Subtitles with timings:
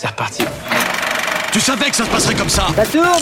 [0.00, 0.44] C'est reparti.
[1.52, 3.20] Tu savais que ça se passerait comme ça Ça tourne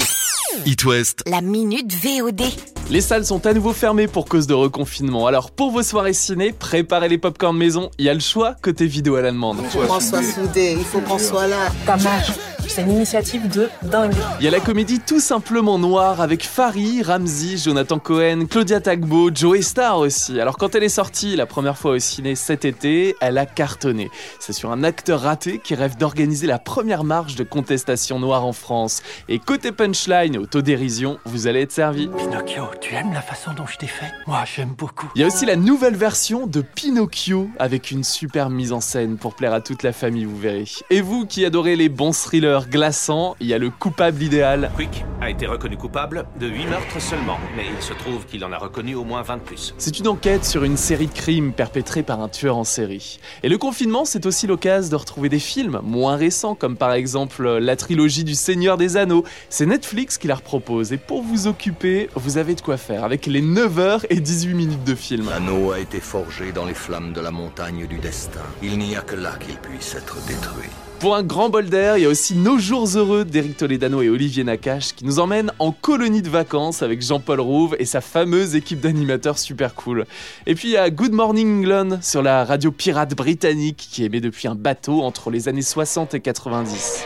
[0.64, 1.24] It West.
[1.26, 2.42] La minute VOD.
[2.88, 5.26] Les salles sont à nouveau fermées pour cause de reconfinement.
[5.26, 7.90] Alors pour vos soirées ciné, préparez les popcorn maison.
[7.98, 9.58] Il y a le choix côté vidéo à la demande.
[9.60, 11.66] Il faut qu'on soit soudés, il faut qu'on soit là.
[11.84, 12.30] Tamage,
[12.68, 14.14] c'est une initiative de dingue.
[14.40, 19.30] Il y a la comédie Tout simplement noire avec Farid, Ramsey, Jonathan Cohen, Claudia Tagbo,
[19.34, 20.40] Joey Star aussi.
[20.40, 24.10] Alors quand elle est sortie la première fois au ciné cet été, elle a cartonné.
[24.38, 28.52] C'est sur un acteur raté qui rêve d'organiser la première marche de contestation noire en
[28.52, 29.02] France.
[29.28, 32.08] Et côté punchline autodérision, vous allez être servi.
[32.08, 34.12] Pinocchio, tu aimes la façon dont je t'ai fait?
[34.26, 35.08] Moi, j'aime beaucoup.
[35.14, 39.16] Il y a aussi la nouvelle version de Pinocchio avec une super mise en scène
[39.16, 40.64] pour plaire à toute la famille, vous verrez.
[40.90, 44.70] Et vous qui adorez les bons thrillers glaçants, il y a le coupable idéal.
[44.74, 48.52] Quick a été reconnu coupable de 8 meurtres seulement, mais il se trouve qu'il en
[48.52, 49.74] a reconnu au moins 20 de plus.
[49.78, 53.20] C'est une enquête sur une série de crimes perpétrés par un tueur en série.
[53.42, 57.46] Et le confinement, c'est aussi l'occasion de retrouver des films moins récents, comme par exemple
[57.58, 59.24] la trilogie du Seigneur des Anneaux.
[59.50, 60.92] C'est Netflix qui la repropose.
[60.92, 64.84] Et pour vous occuper, vous avez de quoi faire avec les 9h et 18 minutes
[64.84, 65.28] de film.
[65.28, 68.40] L'anneau a été forgé dans les flammes de la montagne du destin.
[68.62, 70.70] Il n'y a que là qu'il puisse être détruit.
[71.00, 74.08] Pour un grand bol d'air, il y a aussi Nos jours heureux d'Éric Toledano et
[74.08, 78.56] Olivier Nakache qui nous emmènent en colonie de vacances avec Jean-Paul Rouve et sa fameuse
[78.56, 80.06] équipe d'animateurs super cool.
[80.46, 84.20] Et puis il y a Good Morning England sur la radio pirate britannique qui émet
[84.20, 87.04] depuis un bateau entre les années 60 et 90.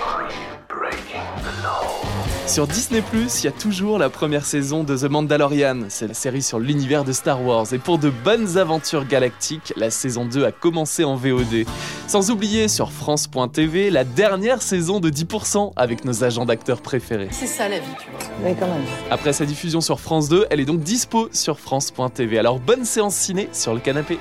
[2.46, 5.84] Sur Disney+, il y a toujours la première saison de The Mandalorian.
[5.88, 7.72] C'est la série sur l'univers de Star Wars.
[7.72, 11.64] Et pour de bonnes aventures galactiques, la saison 2 a commencé en VOD.
[12.08, 17.28] Sans oublier sur France.tv la dernière saison de 10% avec nos agents d'acteurs préférés.
[17.30, 18.20] C'est ça la vie, tu vois.
[18.42, 18.84] Mais quand même.
[19.10, 22.38] Après sa diffusion sur France 2, elle est donc dispo sur France.tv.
[22.38, 24.18] Alors bonne séance ciné sur le canapé.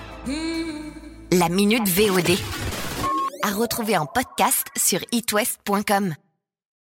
[1.32, 2.38] La minute VOD.
[3.44, 6.14] À retrouver en podcast sur itwest.com.